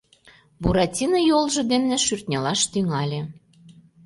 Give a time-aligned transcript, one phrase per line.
[0.61, 3.21] Буратино йолжо дене шӱртньылаш тӱҥале.